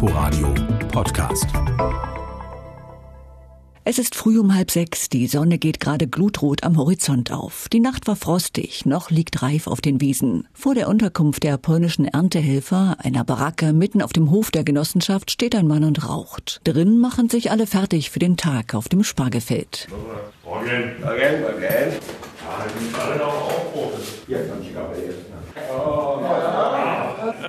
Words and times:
Inforadio 0.00 0.54
Podcast. 0.92 1.48
Es 3.82 3.98
ist 3.98 4.14
früh 4.14 4.38
um 4.38 4.54
halb 4.54 4.70
sechs, 4.70 5.08
die 5.08 5.26
Sonne 5.26 5.58
geht 5.58 5.80
gerade 5.80 6.06
glutrot 6.06 6.62
am 6.62 6.76
Horizont 6.76 7.32
auf. 7.32 7.68
Die 7.68 7.80
Nacht 7.80 8.06
war 8.06 8.14
frostig, 8.14 8.86
noch 8.86 9.10
liegt 9.10 9.42
Reif 9.42 9.66
auf 9.66 9.80
den 9.80 10.00
Wiesen. 10.00 10.46
Vor 10.52 10.76
der 10.76 10.88
Unterkunft 10.88 11.42
der 11.42 11.58
polnischen 11.58 12.04
Erntehelfer, 12.04 12.98
einer 13.00 13.24
Baracke 13.24 13.72
mitten 13.72 14.00
auf 14.00 14.12
dem 14.12 14.30
Hof 14.30 14.52
der 14.52 14.62
Genossenschaft, 14.62 15.32
steht 15.32 15.56
ein 15.56 15.66
Mann 15.66 15.82
und 15.82 16.08
raucht. 16.08 16.60
Drin 16.62 17.00
machen 17.00 17.28
sich 17.28 17.50
alle 17.50 17.66
fertig 17.66 18.10
für 18.10 18.20
den 18.20 18.36
Tag 18.36 18.76
auf 18.76 18.88
dem 18.88 19.02
Spargelfeld. 19.02 19.88
Morgen. 19.90 20.22
Morgen, 20.44 21.40
morgen. 21.42 21.60
Ja, 21.60 22.66
die 22.68 22.84
sind 22.84 22.96
alle 22.96 23.16
noch 23.16 23.34
aufgerufen. 23.34 24.00
Ja, 24.28 24.38
kann 24.38 24.62
ich 24.62 24.76
aber 24.76 24.96
jetzt. 24.96 25.17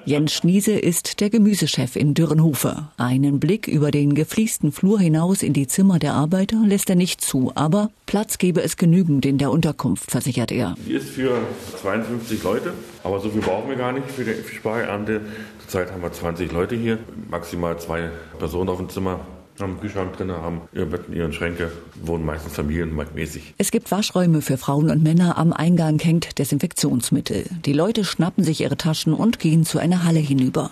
Jens 0.06 0.34
Schniese 0.34 0.74
ist 0.74 1.20
der 1.20 1.30
Gemüsechef 1.30 1.96
in 1.96 2.14
Dürrenhofe. 2.14 2.88
Einen 2.98 3.40
Blick 3.40 3.68
über 3.68 3.92
den 3.92 4.16
gefliesten 4.16 4.72
Flur 4.72 5.00
hinaus 5.00 5.44
in 5.44 5.54
die 5.54 5.68
Zimmer 5.68 6.00
der 6.00 6.14
Arbeiter 6.14 6.62
lässt 6.66 6.90
er 6.90 6.96
nicht 6.96 7.22
zu, 7.22 7.52
aber 7.56 7.90
Platz 8.06 8.38
gebe 8.38 8.62
es 8.62 8.78
genügend 8.78 9.26
in 9.26 9.38
der 9.38 9.52
Unterkunft, 9.52 10.12
versichert 10.12 10.52
er. 10.52 10.76
Die 10.88 10.94
ist 10.94 11.10
für 11.10 11.38
52 11.82 12.44
Leute, 12.44 12.74
aber 13.04 13.20
so 13.20 13.30
viel 13.30 13.42
brauchen 13.42 13.70
wir 13.70 13.76
gar 13.76 13.92
nicht 13.92 14.10
für 14.10 14.24
die 14.24 14.34
Spargelernte. 14.56 15.22
Zurzeit 15.60 15.92
haben 15.92 16.02
wir 16.02 16.12
20 16.12 16.52
Leute 16.52 16.76
hier, 16.76 16.98
maximal 17.30 17.80
zwei 17.80 18.10
Personen 18.40 18.70
auf 18.70 18.78
dem 18.78 18.90
Zimmer 18.90 19.20
haben 19.62 19.80
Kühlschrank 19.80 20.18
drin, 20.18 20.32
haben 20.32 20.62
ihre 20.74 20.86
Betten, 20.86 21.14
ihre 21.14 21.32
Schränke, 21.34 21.72
wohnen 22.04 22.26
meistens 22.26 22.54
familienmäßig. 22.56 23.54
Es 23.58 23.72
gibt 23.72 23.92
Waschräume 23.92 24.42
für 24.42 24.58
Frauen 24.58 24.90
und 24.90 25.04
Männer. 25.04 25.38
Am 25.38 25.54
Eingang 25.54 26.00
hängt 26.00 26.40
Desinfektionsmittel. 26.40 27.46
Die 27.66 27.74
Leute 27.74 28.04
schnappen 28.06 28.44
sich 28.44 28.62
ihre 28.62 28.78
Taschen 28.78 29.14
und 29.14 29.40
gehen 29.40 29.66
zu 29.66 29.80
einer 29.80 30.04
Halle 30.04 30.20
hinüber. 30.20 30.72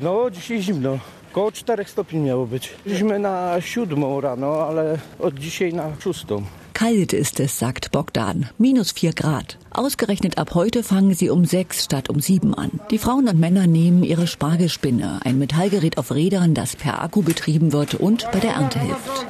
No, 0.00 0.30
dzisiaj 0.30 0.62
zimno. 0.62 1.00
Koło 1.32 1.50
4 1.52 1.84
stopni 1.88 2.18
miało 2.18 2.46
być. 2.46 2.70
Byliśmy 2.84 3.18
na 3.18 3.60
siódmą 3.60 4.20
rano, 4.20 4.66
ale 4.68 4.98
od 5.18 5.34
dzisiaj 5.38 5.72
na 5.74 5.92
szóstą. 6.00 6.42
Kalt 6.76 7.14
ist 7.14 7.40
es, 7.40 7.58
sagt 7.58 7.90
Bogdan. 7.90 8.50
Minus 8.58 8.92
vier 8.92 9.14
Grad. 9.14 9.56
Ausgerechnet 9.70 10.36
ab 10.36 10.54
heute 10.54 10.82
fangen 10.82 11.14
sie 11.14 11.30
um 11.30 11.46
sechs 11.46 11.82
statt 11.82 12.10
um 12.10 12.20
sieben 12.20 12.52
an. 12.54 12.70
Die 12.90 12.98
Frauen 12.98 13.28
und 13.28 13.40
Männer 13.40 13.66
nehmen 13.66 14.02
ihre 14.02 14.26
Spargelspinne, 14.26 15.20
ein 15.24 15.38
Metallgerät 15.38 15.96
auf 15.96 16.12
Rädern, 16.12 16.52
das 16.52 16.76
per 16.76 17.02
Akku 17.02 17.22
betrieben 17.22 17.72
wird 17.72 17.94
und 17.94 18.30
bei 18.30 18.40
der 18.40 18.52
Ernte 18.52 18.78
hilft. 18.78 19.26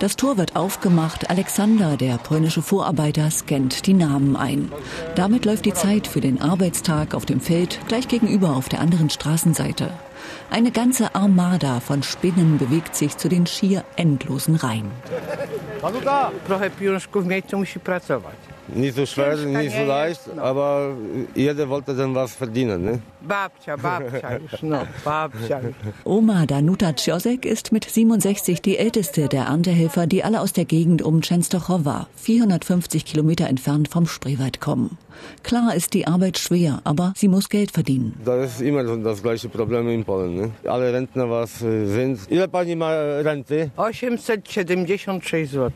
Das 0.00 0.16
Tor 0.16 0.38
wird 0.38 0.56
aufgemacht. 0.56 1.28
Alexander, 1.28 1.98
der 1.98 2.16
polnische 2.16 2.62
Vorarbeiter, 2.62 3.30
scannt 3.30 3.86
die 3.86 3.92
Namen 3.92 4.34
ein. 4.34 4.72
Damit 5.14 5.44
läuft 5.44 5.66
die 5.66 5.74
Zeit 5.74 6.06
für 6.06 6.22
den 6.22 6.40
Arbeitstag 6.40 7.14
auf 7.14 7.26
dem 7.26 7.42
Feld 7.42 7.80
gleich 7.86 8.08
gegenüber 8.08 8.56
auf 8.56 8.70
der 8.70 8.80
anderen 8.80 9.10
Straßenseite. 9.10 9.90
Eine 10.50 10.70
ganze 10.70 11.14
Armada 11.14 11.80
von 11.80 12.02
Spinnen 12.02 12.58
bewegt 12.58 12.96
sich 12.96 13.16
zu 13.16 13.28
den 13.28 13.46
schier 13.46 13.84
endlosen 13.96 14.56
Reihen. 14.56 14.90
Trochę 16.46 16.70
mieć, 17.26 17.46
to 17.46 17.58
musi 17.58 17.80
pracować. 17.80 18.36
Nicht 18.68 18.96
so 18.96 19.06
schwer, 19.06 19.36
nicht 19.36 19.76
so 19.76 19.84
leicht, 19.84 20.30
aber 20.42 20.94
jeder 21.34 21.68
wollte 21.68 21.94
dann 21.94 22.14
was 22.14 22.34
verdienen. 22.34 22.84
Ne? 22.84 22.98
Babcia, 23.28 23.76
babcia 23.76 24.38
już, 24.38 24.62
no, 24.62 24.86
babcia 25.04 25.60
już. 25.60 25.74
Oma 26.04 26.46
Danuta 26.46 26.92
Ciosek 26.94 27.44
ist 27.46 27.72
mit 27.72 27.84
67 27.84 28.60
die 28.60 28.78
älteste 28.78 29.28
der 29.28 29.46
Erntehelfer, 29.46 30.06
die 30.06 30.24
alle 30.24 30.40
aus 30.40 30.52
der 30.52 30.64
Gegend 30.64 31.02
um 31.02 31.20
Częstochowa, 31.20 32.06
450 32.16 33.04
Kilometer 33.04 33.48
entfernt 33.48 33.88
vom 33.88 34.06
Spreewald 34.06 34.60
kommen. 34.60 34.98
Klar 35.42 35.74
ist 35.74 35.94
die 35.94 36.06
Arbeit 36.06 36.38
schwer, 36.38 36.80
aber 36.84 37.12
sie 37.16 37.28
muss 37.28 37.48
Geld 37.48 37.70
verdienen. 37.70 38.14
Das 38.24 38.54
ist 38.54 38.60
immer 38.60 38.82
das 38.82 39.22
gleiche 39.22 39.48
Problem 39.48 39.88
in 39.88 40.04
Polen. 40.04 40.34
Ne? 40.34 40.50
Alle 40.64 40.92
Rentner 40.92 41.30
was 41.30 41.62
äh, 41.62 41.86
sind. 41.86 42.20
Ile 42.30 42.48
pani 42.48 42.74
ma 42.76 42.90
Rente? 42.90 43.70
876 43.76 45.50
zł. 45.50 45.70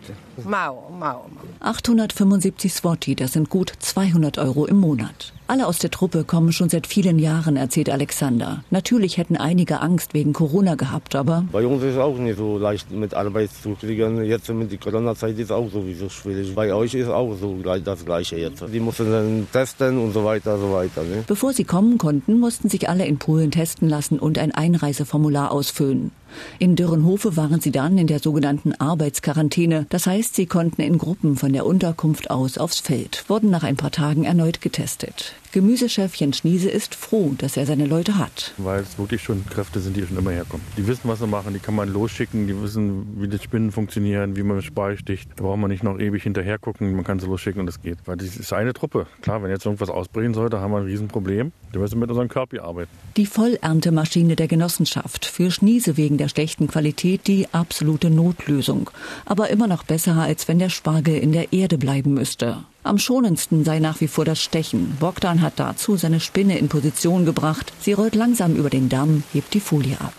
Mało, 0.45 0.91
mało, 0.91 1.27
mało. 1.35 1.47
875 1.61 2.73
Swati, 2.73 3.15
das 3.15 3.33
sind 3.33 3.49
gut 3.51 3.73
200 3.79 4.39
Euro 4.39 4.67
im 4.67 4.79
Monat. 4.79 5.33
Alle 5.49 5.69
aus 5.69 5.79
der 5.79 5.93
Truppe 5.93 6.25
kommen 6.25 6.53
schon 6.53 6.69
seit 6.69 6.89
vielen 6.89 7.21
Jahren, 7.21 7.57
erzählt 7.57 7.89
Alexander. 7.89 8.65
Natürlich 8.71 9.17
hätten 9.17 9.37
einige 9.37 9.81
Angst 9.81 10.13
wegen 10.13 10.33
Corona 10.33 10.75
gehabt, 10.75 11.15
aber 11.15 11.45
Bei 11.53 11.65
uns 11.65 11.85
ist 11.85 11.99
auch 11.99 12.19
nicht 12.19 12.37
so 12.37 12.59
leicht 12.59 12.91
mit 12.91 13.15
Arbeit 13.15 13.51
zu 13.63 13.77
kriegen. 13.81 14.25
Jetzt 14.25 14.49
mit 14.49 14.73
der 14.73 14.79
Corona-Zeit 14.79 15.39
ist 15.39 15.53
auch 15.53 15.71
sowieso 15.71 16.09
schwierig. 16.09 16.53
Bei 16.57 16.75
euch 16.75 16.95
ist 16.95 17.09
auch 17.09 17.33
so 17.41 17.55
das 17.63 18.05
Gleiche 18.05 18.37
jetzt. 18.39 18.65
Die 18.73 18.81
müssen 18.81 19.13
dann 19.13 19.47
testen 19.53 19.99
und 19.99 20.13
so 20.13 20.25
weiter, 20.25 20.59
so 20.59 20.73
weiter. 20.73 21.03
Ne? 21.05 21.23
Bevor 21.29 21.53
sie 21.53 21.65
kommen 21.65 21.97
konnten, 21.97 22.41
mussten 22.41 22.69
sich 22.69 22.89
alle 22.89 23.07
in 23.07 23.19
Polen 23.19 23.53
testen 23.53 23.89
lassen 23.89 24.19
und 24.19 24.39
ein 24.39 24.51
Einreiseformular 24.53 25.53
ausfüllen. 25.53 26.11
In 26.59 26.77
Dürrenhofe 26.77 27.37
waren 27.37 27.61
sie 27.61 27.73
dann 27.73 27.99
in 27.99 28.07
der 28.07 28.19
sogenannten 28.19 28.73
Arbeitsquarantäne. 28.73 29.87
Das 29.89 30.07
heißt, 30.07 30.35
sie 30.35 30.47
konnten 30.47 30.83
in 30.83 30.99
Gruppen 30.99 31.37
von 31.37 31.53
der 31.53 31.67
Unterkunft 31.67 32.31
aus 32.31 32.59
aufs 32.59 32.81
Feld, 32.81 33.25
wurden 33.29 33.51
nach 33.51 33.63
ein 33.63 33.77
paar 33.77 33.91
Tagen 33.91 34.25
erneut 34.25 34.61
getestet. 34.61 35.35
Gemüsechef 35.53 36.15
Jens 36.17 36.39
Schniese 36.39 36.69
ist 36.69 36.95
froh, 36.95 37.35
dass 37.39 37.57
er 37.57 37.67
seine 37.67 37.87
Leute 37.87 38.19
hat. 38.19 38.53
Weil 38.59 38.81
es 38.81 38.99
wirklich 38.99 39.23
schon 39.23 39.45
Kräfte 39.47 39.81
sind, 39.81 39.97
die 39.97 40.07
schon 40.07 40.17
immer 40.17 40.31
herkommen. 40.31 40.65
Die 40.77 40.87
wissen, 40.87 41.03
was 41.05 41.19
sie 41.19 41.27
machen, 41.27 41.55
die 41.55 41.61
kann 41.61 41.75
man 41.75 41.93
losschicken, 41.93 42.47
die 42.47 42.61
wissen, 42.61 43.21
wie 43.21 43.29
die 43.29 43.39
Spinnen 43.39 43.73
funktionieren, 43.73 44.37
wie 44.37 44.43
man 44.43 44.61
Spargel 44.63 44.99
sticht. 44.99 45.31
Da 45.37 45.45
braucht 45.45 45.59
man 45.59 45.71
nicht 45.71 45.83
noch 45.83 45.99
ewig 45.99 46.23
hinterher 46.23 46.59
gucken, 46.59 46.95
man 46.95 47.05
kann 47.05 47.19
sie 47.19 47.27
losschicken 47.27 47.61
und 47.61 47.69
es 47.69 47.81
geht. 47.81 47.99
Weil 48.05 48.17
das 48.17 48.37
ist 48.37 48.53
eine 48.53 48.73
Truppe. 48.73 49.07
Klar, 49.23 49.43
wenn 49.43 49.51
jetzt 49.51 49.65
irgendwas 49.65 49.91
ausbrechen 49.91 50.35
sollte, 50.35 50.61
haben 50.61 50.73
wir 50.73 50.79
ein 50.79 50.87
Riesenproblem. 50.87 51.53
Wir 51.73 51.81
müssen 51.81 51.99
mit 51.99 52.09
unserem 52.11 52.29
Körper 52.29 52.63
arbeiten. 52.63 52.91
Die 53.17 53.27
Vollerntemaschine 53.27 54.37
der 54.37 54.49
Genossenschaft. 54.49 55.27
Für 55.27 55.51
Schniese 55.51 55.97
wegen 55.97 56.17
der 56.17 56.29
schlechten 56.29 56.69
Qualität 56.69 57.27
die 57.27 57.49
absolute 57.53 58.11
Notlösung. 58.11 58.91
Aber 59.25 59.51
immer 59.51 59.67
noch 59.67 59.85
besser, 59.85 60.17
als 60.17 60.49
wenn 60.49 60.59
der 60.59 60.71
Spargel 60.71 61.17
in 61.17 61.33
der 61.33 61.53
Erde 61.53 61.79
bleiben 61.79 62.15
müsste. 62.15 62.65
Am 62.87 62.99
schonendsten 62.99 63.65
sei 63.65 63.81
nach 63.81 64.01
wie 64.01 64.07
vor 64.07 64.25
das 64.25 64.41
Stechen. 64.41 64.97
Bogdan 65.01 65.43
hat 65.43 65.55
dazu 65.57 65.97
seine 65.97 66.21
Spinne 66.21 66.57
in 66.57 66.69
Position 66.69 67.25
gebracht. 67.25 67.73
Sie 67.81 67.93
rollt 67.93 68.15
langsam 68.15 68.55
über 68.55 68.71
den 68.71 68.89
Damm, 68.89 69.25
hebt 69.33 69.55
die 69.55 69.61
Folie 69.61 69.97
ab. 70.01 70.13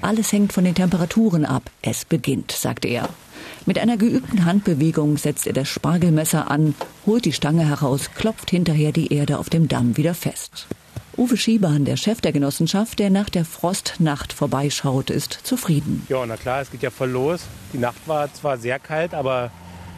Alles 0.00 0.32
hängt 0.32 0.54
von 0.54 0.64
den 0.64 0.74
Temperaturen 0.74 1.44
ab. 1.44 1.70
Es 1.82 2.06
beginnt, 2.06 2.50
sagt 2.50 2.86
er. 2.86 3.10
Mit 3.66 3.78
einer 3.78 3.98
geübten 3.98 4.46
Handbewegung 4.46 5.18
setzt 5.18 5.46
er 5.46 5.52
das 5.52 5.68
Spargelmesser 5.68 6.50
an, 6.50 6.74
holt 7.04 7.26
die 7.26 7.34
Stange 7.34 7.68
heraus, 7.68 8.10
klopft 8.14 8.50
hinterher 8.50 8.92
die 8.92 9.12
Erde 9.12 9.38
auf 9.38 9.50
dem 9.50 9.68
Damm 9.68 9.98
wieder 9.98 10.14
fest. 10.14 10.66
Uwe 11.18 11.36
Schiebahn, 11.36 11.84
der 11.84 11.98
Chef 11.98 12.22
der 12.22 12.32
Genossenschaft, 12.32 12.98
der 12.98 13.10
nach 13.10 13.28
der 13.28 13.44
Frostnacht 13.44 14.32
vorbeischaut, 14.32 15.10
ist 15.10 15.34
zufrieden. 15.42 16.06
Ja, 16.08 16.24
na 16.24 16.38
klar, 16.38 16.62
es 16.62 16.70
geht 16.70 16.82
ja 16.82 16.90
voll 16.90 17.10
los. 17.10 17.42
Die 17.74 17.78
Nacht 17.78 18.00
war 18.06 18.32
zwar 18.32 18.56
sehr 18.56 18.78
kalt, 18.78 19.12
aber 19.12 19.50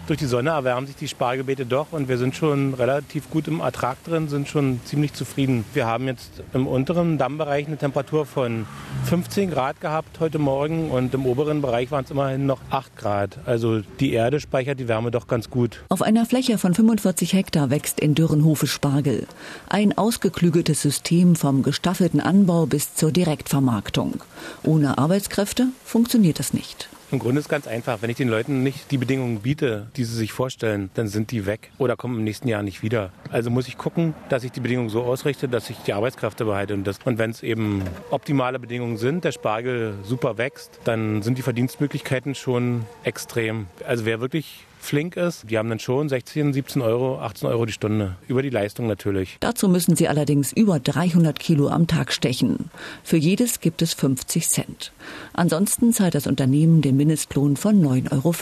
durch 0.06 0.18
die 0.18 0.26
Sonne 0.26 0.50
erwärmen 0.50 0.86
sich 0.86 0.96
die 0.96 1.08
Spargelbeete 1.08 1.64
doch 1.64 1.92
und 1.92 2.08
wir 2.08 2.18
sind 2.18 2.36
schon 2.36 2.74
relativ 2.74 3.30
gut 3.30 3.48
im 3.48 3.60
Ertrag 3.60 4.02
drin, 4.04 4.28
sind 4.28 4.48
schon 4.48 4.80
ziemlich 4.84 5.14
zufrieden. 5.14 5.64
Wir 5.72 5.86
haben 5.86 6.06
jetzt 6.06 6.42
im 6.52 6.66
unteren 6.66 7.16
Dammbereich 7.16 7.66
eine 7.66 7.78
Temperatur 7.78 8.26
von 8.26 8.66
15 9.04 9.50
Grad 9.50 9.80
gehabt 9.80 10.20
heute 10.20 10.38
Morgen 10.38 10.90
und 10.90 11.14
im 11.14 11.26
oberen 11.26 11.62
Bereich 11.62 11.90
waren 11.90 12.04
es 12.04 12.10
immerhin 12.10 12.46
noch 12.46 12.60
8 12.70 12.96
Grad. 12.96 13.38
Also 13.46 13.80
die 14.00 14.12
Erde 14.12 14.40
speichert 14.40 14.78
die 14.78 14.88
Wärme 14.88 15.10
doch 15.10 15.26
ganz 15.26 15.48
gut. 15.48 15.82
Auf 15.88 16.02
einer 16.02 16.26
Fläche 16.26 16.58
von 16.58 16.74
45 16.74 17.32
Hektar 17.32 17.70
wächst 17.70 18.00
in 18.00 18.14
Dürrenhofe 18.14 18.66
Spargel. 18.66 19.26
Ein 19.68 19.96
ausgeklügeltes 19.96 20.82
System 20.82 21.36
vom 21.36 21.62
gestaffelten 21.62 22.20
Anbau 22.20 22.66
bis 22.66 22.94
zur 22.94 23.10
Direktvermarktung. 23.10 24.22
Ohne 24.62 24.98
Arbeitskräfte 24.98 25.68
funktioniert 25.84 26.38
das 26.38 26.52
nicht. 26.52 26.88
Im 27.14 27.20
Grunde 27.20 27.38
ist 27.38 27.48
ganz 27.48 27.68
einfach. 27.68 28.02
Wenn 28.02 28.10
ich 28.10 28.16
den 28.16 28.28
Leuten 28.28 28.64
nicht 28.64 28.90
die 28.90 28.98
Bedingungen 28.98 29.38
biete, 29.38 29.86
die 29.94 30.02
sie 30.02 30.16
sich 30.16 30.32
vorstellen, 30.32 30.90
dann 30.94 31.06
sind 31.06 31.30
die 31.30 31.46
weg 31.46 31.70
oder 31.78 31.94
kommen 31.94 32.18
im 32.18 32.24
nächsten 32.24 32.48
Jahr 32.48 32.64
nicht 32.64 32.82
wieder. 32.82 33.12
Also 33.30 33.50
muss 33.50 33.68
ich 33.68 33.78
gucken, 33.78 34.14
dass 34.30 34.42
ich 34.42 34.50
die 34.50 34.58
Bedingungen 34.58 34.88
so 34.88 35.04
ausrichte, 35.04 35.48
dass 35.48 35.70
ich 35.70 35.76
die 35.86 35.92
Arbeitskräfte 35.92 36.44
behalte. 36.44 36.74
Und, 36.74 36.88
und 36.88 37.18
wenn 37.18 37.30
es 37.30 37.44
eben 37.44 37.84
optimale 38.10 38.58
Bedingungen 38.58 38.96
sind, 38.96 39.22
der 39.22 39.30
Spargel 39.30 39.94
super 40.02 40.38
wächst, 40.38 40.80
dann 40.82 41.22
sind 41.22 41.38
die 41.38 41.42
Verdienstmöglichkeiten 41.42 42.34
schon 42.34 42.84
extrem. 43.04 43.68
Also 43.86 44.06
wer 44.06 44.20
wirklich 44.20 44.64
flink 44.84 45.16
ist, 45.16 45.50
die 45.50 45.58
haben 45.58 45.68
dann 45.68 45.78
schon 45.78 46.08
16, 46.08 46.52
17 46.52 46.82
Euro, 46.82 47.18
18 47.18 47.48
Euro 47.48 47.66
die 47.66 47.72
Stunde. 47.72 48.16
Über 48.28 48.42
die 48.42 48.50
Leistung 48.50 48.86
natürlich. 48.86 49.36
Dazu 49.40 49.68
müssen 49.68 49.96
sie 49.96 50.08
allerdings 50.08 50.52
über 50.52 50.78
300 50.78 51.38
Kilo 51.38 51.68
am 51.68 51.86
Tag 51.86 52.12
stechen. 52.12 52.70
Für 53.02 53.16
jedes 53.16 53.60
gibt 53.60 53.82
es 53.82 53.94
50 53.94 54.48
Cent. 54.48 54.92
Ansonsten 55.32 55.92
zahlt 55.92 56.14
das 56.14 56.26
Unternehmen 56.26 56.82
den 56.82 56.96
Mindestlohn 56.96 57.56
von 57.56 57.82
9,50 57.82 58.12
Euro 58.12 58.34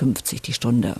die 0.46 0.52
Stunde. 0.52 0.94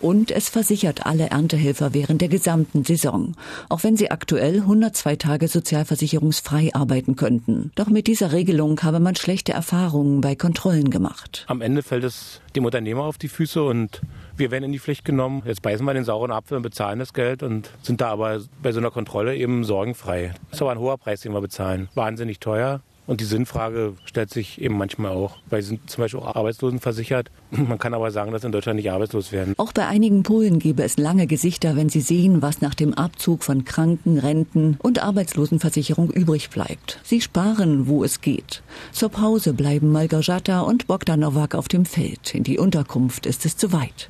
Und 0.00 0.30
es 0.30 0.48
versichert 0.48 1.06
alle 1.06 1.30
Erntehelfer 1.30 1.92
während 1.94 2.20
der 2.20 2.28
gesamten 2.28 2.84
Saison, 2.84 3.34
auch 3.68 3.84
wenn 3.84 3.96
sie 3.96 4.10
aktuell 4.10 4.60
102 4.60 5.16
Tage 5.16 5.48
sozialversicherungsfrei 5.48 6.70
arbeiten 6.74 7.16
könnten. 7.16 7.70
Doch 7.74 7.88
mit 7.88 8.06
dieser 8.06 8.32
Regelung 8.32 8.82
habe 8.82 8.98
man 8.98 9.14
schlechte 9.14 9.52
Erfahrungen 9.52 10.20
bei 10.20 10.34
Kontrollen 10.34 10.90
gemacht. 10.90 11.44
Am 11.48 11.60
Ende 11.60 11.82
fällt 11.82 12.04
es 12.04 12.40
dem 12.56 12.64
Unternehmer 12.64 13.02
auf 13.02 13.18
die 13.18 13.28
Füße 13.28 13.62
und 13.62 14.00
wir 14.40 14.50
werden 14.50 14.64
in 14.64 14.72
die 14.72 14.80
Pflicht 14.80 15.04
genommen. 15.04 15.42
Jetzt 15.44 15.62
beißen 15.62 15.84
wir 15.86 15.94
den 15.94 16.04
sauren 16.04 16.32
Apfel 16.32 16.56
und 16.56 16.62
bezahlen 16.62 16.98
das 16.98 17.12
Geld 17.12 17.42
und 17.42 17.70
sind 17.82 18.00
da 18.00 18.08
aber 18.08 18.40
bei 18.62 18.72
so 18.72 18.80
einer 18.80 18.90
Kontrolle 18.90 19.36
eben 19.36 19.62
sorgenfrei. 19.62 20.32
Das 20.48 20.58
ist 20.58 20.62
aber 20.62 20.72
ein 20.72 20.78
hoher 20.78 20.98
Preis, 20.98 21.20
den 21.20 21.32
wir 21.32 21.40
bezahlen. 21.40 21.88
Wahnsinnig 21.94 22.40
teuer. 22.40 22.80
Und 23.10 23.20
die 23.20 23.24
Sinnfrage 23.24 23.94
stellt 24.04 24.30
sich 24.30 24.60
eben 24.60 24.78
manchmal 24.78 25.10
auch, 25.10 25.38
weil 25.46 25.62
sie 25.62 25.70
sind 25.70 25.90
zum 25.90 26.02
Beispiel 26.02 26.20
auch 26.20 26.36
Arbeitslosen 26.36 26.78
versichert. 26.78 27.28
Man 27.50 27.76
kann 27.76 27.92
aber 27.92 28.12
sagen, 28.12 28.30
dass 28.30 28.44
in 28.44 28.52
Deutschland 28.52 28.76
nicht 28.76 28.92
arbeitslos 28.92 29.32
werden. 29.32 29.54
Auch 29.56 29.72
bei 29.72 29.88
einigen 29.88 30.22
Polen 30.22 30.60
gäbe 30.60 30.84
es 30.84 30.96
lange 30.96 31.26
Gesichter, 31.26 31.74
wenn 31.74 31.88
sie 31.88 32.02
sehen, 32.02 32.40
was 32.40 32.60
nach 32.60 32.76
dem 32.76 32.94
Abzug 32.94 33.42
von 33.42 33.64
Kranken, 33.64 34.16
Renten 34.16 34.78
und 34.80 35.02
Arbeitslosenversicherung 35.02 36.12
übrig 36.12 36.50
bleibt. 36.50 37.00
Sie 37.02 37.20
sparen, 37.20 37.88
wo 37.88 38.04
es 38.04 38.20
geht. 38.20 38.62
Zur 38.92 39.08
Pause 39.08 39.54
bleiben 39.54 39.90
Malgorzata 39.90 40.60
und 40.60 40.86
Bogdan 40.86 41.18
Nowak 41.18 41.56
auf 41.56 41.66
dem 41.66 41.86
Feld. 41.86 42.32
In 42.32 42.44
die 42.44 42.60
Unterkunft 42.60 43.26
ist 43.26 43.44
es 43.44 43.56
zu 43.56 43.72
weit. 43.72 44.08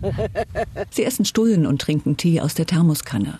Sie 0.90 1.04
essen 1.04 1.26
Stullen 1.26 1.66
und 1.66 1.82
trinken 1.82 2.16
Tee 2.16 2.40
aus 2.40 2.54
der 2.54 2.64
Thermoskanne. 2.64 3.38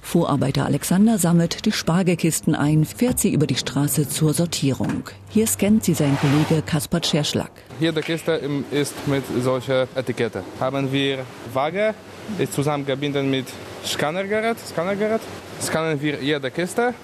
Vorarbeiter 0.00 0.66
Alexander 0.66 1.18
sammelt 1.18 1.64
die 1.64 1.72
Spargelkisten 1.72 2.54
ein, 2.54 2.84
fährt 2.84 3.18
sie 3.18 3.32
über 3.32 3.46
die 3.46 3.56
Straße 3.56 4.08
zur 4.08 4.34
Sortierung. 4.34 5.04
Hier 5.28 5.46
scannt 5.46 5.84
sie 5.84 5.94
sein 5.94 6.18
Kollege 6.20 6.62
Kaspar 6.62 7.02
Scherschlag. 7.02 7.50
Hier 7.78 7.92
der 7.92 8.02
Kiste 8.02 8.40
ist 8.70 8.94
mit 9.06 9.24
solcher 9.42 9.88
Etikette. 9.94 10.42
Haben 10.60 10.92
wir 10.92 11.24
Waage, 11.52 11.94
ist 12.38 12.52
zusammengebunden 12.52 13.30
mit 13.30 13.46
Scannergerät. 13.84 14.58
Scannergerät. 14.58 15.20
Scannen 15.60 16.00
wir 16.00 16.22
jede 16.22 16.50
Kiste. 16.50 16.94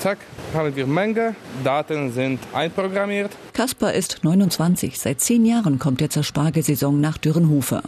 Zack, 0.00 0.18
haben 0.54 0.74
wir 0.74 0.86
Menge. 0.86 1.34
Daten 1.64 2.12
sind 2.12 2.40
einprogrammiert. 2.52 3.30
Kaspar 3.52 3.94
ist 3.94 4.20
29. 4.22 4.98
Seit 4.98 5.20
zehn 5.20 5.44
Jahren 5.44 5.78
kommt 5.78 6.00
er 6.00 6.10
zur 6.10 6.22
Spargelsaison 6.22 7.00
nach 7.00 7.18
Dürrenhofer. 7.18 7.82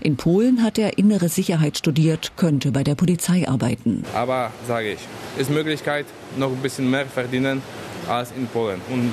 In 0.00 0.16
Polen 0.16 0.62
hat 0.62 0.78
er 0.78 0.98
innere 0.98 1.28
Sicherheit 1.28 1.78
studiert, 1.78 2.32
könnte 2.36 2.72
bei 2.72 2.84
der 2.84 2.94
Polizei 2.94 3.48
arbeiten. 3.48 4.04
Aber 4.14 4.52
sage 4.66 4.92
ich, 4.92 5.00
ist 5.38 5.50
Möglichkeit 5.50 6.06
noch 6.36 6.50
ein 6.50 6.62
bisschen 6.62 6.90
mehr 6.90 7.06
verdienen 7.06 7.62
als 8.08 8.32
in 8.36 8.46
Polen. 8.46 8.80
Und 8.90 9.12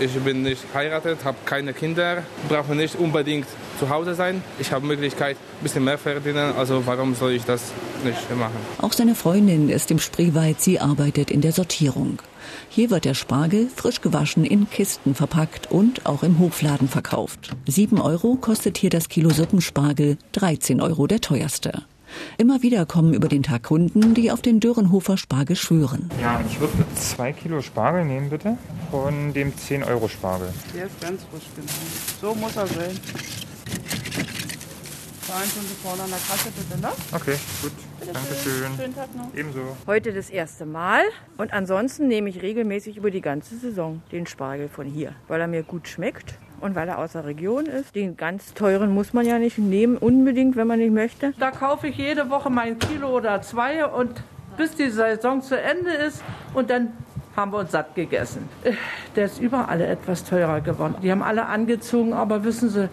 ich 0.00 0.12
bin 0.20 0.42
nicht 0.42 0.62
verheiratet, 0.62 1.24
habe 1.24 1.36
keine 1.44 1.72
Kinder, 1.72 2.22
brauche 2.48 2.74
nicht 2.74 2.96
unbedingt 2.96 3.46
zu 3.78 3.88
Hause 3.88 4.14
sein. 4.14 4.42
Ich 4.58 4.72
habe 4.72 4.86
Möglichkeit, 4.86 5.36
ein 5.36 5.62
bisschen 5.62 5.84
mehr 5.84 5.98
verdienen. 5.98 6.54
Also 6.56 6.86
warum 6.86 7.14
soll 7.14 7.32
ich 7.32 7.44
das 7.44 7.72
nicht 8.04 8.36
machen? 8.36 8.56
Auch 8.78 8.92
seine 8.92 9.14
Freundin 9.14 9.68
ist 9.68 9.90
im 9.90 9.98
Spreewald. 9.98 10.60
Sie 10.60 10.80
arbeitet 10.80 11.30
in 11.30 11.40
der 11.40 11.52
Sortierung. 11.52 12.20
Hier 12.68 12.90
wird 12.90 13.04
der 13.04 13.14
Spargel 13.14 13.68
frisch 13.74 14.00
gewaschen 14.00 14.44
in 14.44 14.68
Kisten 14.68 15.14
verpackt 15.14 15.70
und 15.70 16.06
auch 16.06 16.22
im 16.22 16.38
Hofladen 16.38 16.88
verkauft. 16.88 17.50
Sieben 17.66 18.00
Euro 18.00 18.36
kostet 18.36 18.78
hier 18.78 18.90
das 18.90 19.08
Kilo 19.08 19.30
Suppenspargel, 19.30 20.16
13 20.32 20.80
Euro 20.80 21.06
der 21.06 21.20
teuerste. 21.20 21.84
Immer 22.38 22.62
wieder 22.62 22.86
kommen 22.86 23.14
über 23.14 23.28
den 23.28 23.42
Tag 23.42 23.62
Kunden, 23.64 24.14
die 24.14 24.30
auf 24.30 24.42
den 24.42 24.60
Dürrenhofer 24.60 25.16
Spargel 25.16 25.56
schwören. 25.56 26.10
Ja, 26.20 26.40
ich 26.46 26.60
würde 26.60 26.72
zwei 26.94 27.32
Kilo 27.32 27.60
Spargel 27.62 28.04
nehmen, 28.04 28.30
bitte. 28.30 28.56
Von 28.90 29.32
dem 29.32 29.56
10 29.56 29.84
Euro 29.84 30.08
Spargel. 30.08 30.48
Der 30.74 30.86
ist 30.86 31.00
ganz 31.00 31.22
frisch, 31.30 31.44
genau. 31.56 31.72
So 32.20 32.34
muss 32.34 32.56
er 32.56 32.66
sein. 32.66 32.98
Zahlen 35.26 35.48
schon 35.48 35.62
Sie 35.62 35.74
vorne 35.82 36.02
an 36.02 36.10
der 36.10 36.18
Kasse, 36.18 36.50
bitte, 36.50 36.80
ne? 36.80 36.88
Okay, 37.12 37.36
gut. 37.62 37.72
Bitte 38.00 38.12
Dankeschön. 38.12 38.76
Schönen 38.76 38.94
Tag 38.94 39.14
noch. 39.16 39.32
Ebenso. 39.34 39.60
Heute 39.86 40.12
das 40.12 40.28
erste 40.28 40.66
Mal 40.66 41.02
und 41.38 41.52
ansonsten 41.52 42.08
nehme 42.08 42.28
ich 42.28 42.42
regelmäßig 42.42 42.96
über 42.96 43.10
die 43.10 43.20
ganze 43.20 43.56
Saison 43.56 44.02
den 44.10 44.26
Spargel 44.26 44.68
von 44.68 44.86
hier, 44.86 45.14
weil 45.28 45.40
er 45.40 45.46
mir 45.46 45.62
gut 45.62 45.88
schmeckt 45.88 46.34
und 46.62 46.74
weil 46.74 46.88
er 46.88 46.98
aus 46.98 47.12
der 47.12 47.24
Region 47.24 47.66
ist. 47.66 47.94
Den 47.94 48.16
ganz 48.16 48.54
teuren 48.54 48.94
muss 48.94 49.12
man 49.12 49.26
ja 49.26 49.38
nicht 49.38 49.58
nehmen, 49.58 49.96
unbedingt, 49.96 50.56
wenn 50.56 50.66
man 50.66 50.78
nicht 50.78 50.92
möchte. 50.92 51.34
Da 51.38 51.50
kaufe 51.50 51.88
ich 51.88 51.96
jede 51.96 52.30
Woche 52.30 52.50
mein 52.50 52.78
Kilo 52.78 53.08
oder 53.08 53.42
zwei 53.42 53.84
und 53.84 54.22
bis 54.56 54.74
die 54.74 54.90
Saison 54.90 55.42
zu 55.42 55.60
Ende 55.60 55.90
ist 55.90 56.22
und 56.54 56.70
dann 56.70 56.92
haben 57.36 57.52
wir 57.52 57.58
uns 57.58 57.72
satt 57.72 57.94
gegessen. 57.94 58.48
Der 59.16 59.26
ist 59.26 59.40
überall 59.40 59.80
etwas 59.80 60.24
teurer 60.24 60.60
geworden. 60.60 60.96
Die 61.02 61.10
haben 61.10 61.22
alle 61.22 61.46
angezogen, 61.46 62.12
aber 62.12 62.44
wissen 62.44 62.68
Sie, 62.68 62.88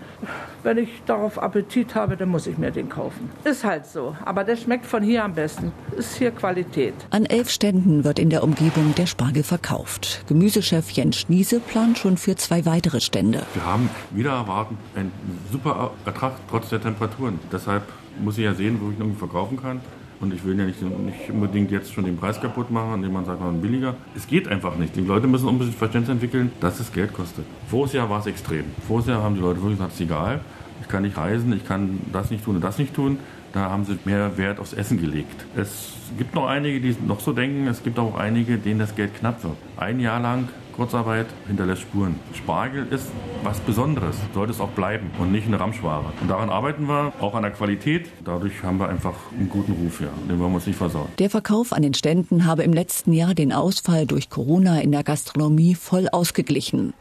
wenn 0.63 0.77
ich 0.77 1.01
darauf 1.05 1.41
Appetit 1.41 1.95
habe, 1.95 2.17
dann 2.17 2.29
muss 2.29 2.47
ich 2.47 2.57
mir 2.57 2.71
den 2.71 2.89
kaufen. 2.89 3.29
Ist 3.43 3.63
halt 3.63 3.85
so. 3.85 4.15
Aber 4.25 4.43
der 4.43 4.55
schmeckt 4.55 4.85
von 4.85 5.03
hier 5.03 5.23
am 5.23 5.33
besten. 5.33 5.71
Ist 5.97 6.15
hier 6.15 6.31
Qualität. 6.31 6.93
An 7.09 7.25
elf 7.25 7.49
Ständen 7.49 8.03
wird 8.03 8.19
in 8.19 8.29
der 8.29 8.43
Umgebung 8.43 8.95
der 8.95 9.05
Spargel 9.05 9.43
verkauft. 9.43 10.23
Gemüsechef 10.27 10.89
Jens 10.91 11.17
Schniese 11.17 11.59
plant 11.59 11.97
schon 11.97 12.17
für 12.17 12.35
zwei 12.35 12.65
weitere 12.65 13.01
Stände. 13.01 13.43
Wir 13.53 13.65
haben 13.65 13.89
wieder 14.11 14.31
erwarten 14.31 14.77
einen 14.95 15.11
super 15.51 15.91
Ertrag 16.05 16.33
trotz 16.49 16.69
der 16.69 16.81
Temperaturen. 16.81 17.39
Deshalb 17.51 17.83
muss 18.21 18.37
ich 18.37 18.45
ja 18.45 18.53
sehen, 18.53 18.79
wo 18.81 18.91
ich 18.91 18.99
ihn 18.99 19.15
verkaufen 19.15 19.61
kann. 19.61 19.81
Und 20.21 20.33
ich 20.33 20.43
will 20.43 20.57
ja 20.59 20.65
nicht, 20.65 20.81
nicht 20.81 21.29
unbedingt 21.29 21.71
jetzt 21.71 21.93
schon 21.93 22.03
den 22.03 22.17
Preis 22.17 22.41
kaputt 22.41 22.71
machen, 22.71 22.95
indem 22.95 23.13
man 23.13 23.25
sagt, 23.25 23.39
man 23.39 23.61
billiger. 23.61 23.95
Es 24.15 24.27
geht 24.27 24.47
einfach 24.49 24.75
nicht. 24.75 24.95
Die 24.95 25.01
Leute 25.01 25.27
müssen 25.27 25.57
bisschen 25.57 25.73
Verständnis 25.73 26.11
entwickeln, 26.11 26.51
dass 26.59 26.79
es 26.79 26.91
Geld 26.91 27.13
kostet. 27.13 27.45
Voriges 27.69 27.93
Jahr 27.93 28.09
war 28.09 28.19
es 28.19 28.25
extrem. 28.25 28.65
Voriges 28.85 29.07
Jahr 29.07 29.23
haben 29.23 29.35
die 29.35 29.41
Leute 29.41 29.61
wirklich 29.61 29.77
gesagt, 29.77 29.93
es 29.93 29.99
ist 29.99 30.05
egal. 30.05 30.41
Ich 30.81 30.87
kann 30.87 31.03
nicht 31.03 31.17
reisen, 31.17 31.53
ich 31.53 31.65
kann 31.65 31.99
das 32.11 32.31
nicht 32.31 32.43
tun 32.43 32.55
und 32.55 32.63
das 32.63 32.77
nicht 32.77 32.93
tun. 32.93 33.17
Da 33.53 33.69
haben 33.69 33.85
sie 33.85 33.97
mehr 34.05 34.37
Wert 34.37 34.59
aufs 34.59 34.73
Essen 34.73 34.99
gelegt. 34.99 35.45
Es 35.55 35.93
gibt 36.17 36.35
noch 36.35 36.47
einige, 36.47 36.79
die 36.81 36.95
noch 37.07 37.19
so 37.19 37.33
denken. 37.33 37.67
Es 37.67 37.81
gibt 37.81 37.97
auch 37.97 38.15
einige, 38.15 38.57
denen 38.57 38.79
das 38.79 38.95
Geld 38.95 39.15
knapp 39.15 39.43
wird. 39.43 39.55
Ein 39.77 39.99
Jahr 39.99 40.19
lang 40.19 40.49
Kurzarbeit 40.79 41.27
hinterlässt 41.45 41.81
Spuren. 41.81 42.15
Spargel 42.33 42.87
ist 42.89 43.11
was 43.43 43.59
Besonderes, 43.59 44.15
sollte 44.33 44.53
es 44.53 44.61
auch 44.61 44.69
bleiben 44.69 45.11
und 45.19 45.29
nicht 45.29 45.45
eine 45.45 45.59
Ramschware. 45.59 46.05
Und 46.21 46.29
daran 46.29 46.49
arbeiten 46.49 46.87
wir, 46.87 47.11
auch 47.19 47.35
an 47.35 47.41
der 47.41 47.51
Qualität. 47.51 48.09
Dadurch 48.23 48.63
haben 48.63 48.79
wir 48.79 48.87
einfach 48.87 49.13
einen 49.37 49.49
guten 49.49 49.73
Ruf, 49.73 49.99
ja. 49.99 50.07
Den 50.29 50.39
wollen 50.39 50.51
wir 50.51 50.55
uns 50.55 50.67
nicht 50.67 50.77
versauen. 50.77 51.09
Der 51.19 51.29
Verkauf 51.29 51.73
an 51.73 51.81
den 51.81 51.95
Ständen 51.95 52.45
habe 52.45 52.63
im 52.63 52.71
letzten 52.71 53.11
Jahr 53.11 53.35
den 53.35 53.51
Ausfall 53.51 54.05
durch 54.05 54.29
Corona 54.29 54.79
in 54.79 54.93
der 54.93 55.03
Gastronomie 55.03 55.75
voll 55.75 56.07
ausgeglichen. 56.07 56.93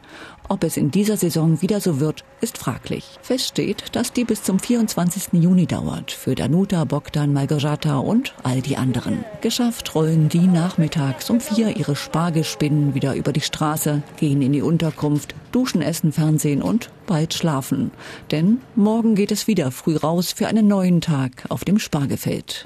Ob 0.51 0.63
es 0.63 0.77
in 0.77 0.89
dieser 0.89 1.15
Saison 1.15 1.61
wieder 1.61 1.79
so 1.79 1.99
wird, 1.99 2.25
ist 2.41 2.57
fraglich. 2.57 3.19
Fest 3.21 3.49
steht, 3.49 3.95
dass 3.95 4.13
die 4.13 4.23
bis 4.23 4.41
zum 4.41 4.57
24. 4.57 5.33
Juni 5.33 5.67
dauert. 5.67 6.11
Für 6.11 6.33
Danuta, 6.33 6.85
Bogdan, 6.85 7.33
Malgorzata 7.33 7.99
und 7.99 8.33
all 8.41 8.59
die 8.61 8.75
anderen. 8.75 9.23
Geschafft 9.41 9.93
rollen 9.93 10.27
die 10.27 10.47
nachmittags 10.47 11.29
um 11.29 11.39
vier 11.39 11.77
ihre 11.77 11.95
Spargelspinnen 11.95 12.95
wieder 12.95 13.13
über 13.13 13.31
die 13.31 13.41
Straße, 13.41 14.01
gehen 14.17 14.41
in 14.41 14.51
die 14.51 14.63
Unterkunft, 14.63 15.35
duschen, 15.51 15.83
essen, 15.83 16.11
Fernsehen 16.11 16.63
und 16.63 16.89
bald 17.05 17.35
schlafen. 17.35 17.91
Denn 18.31 18.59
morgen 18.75 19.13
geht 19.13 19.31
es 19.31 19.45
wieder 19.45 19.69
früh 19.69 19.97
raus 19.97 20.31
für 20.31 20.47
einen 20.47 20.67
neuen 20.67 20.99
Tag 20.99 21.43
auf 21.49 21.63
dem 21.63 21.77
Spargelfeld. 21.77 22.65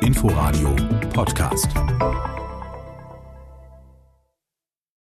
Inforadio 0.00 0.74
Podcast. 1.12 1.68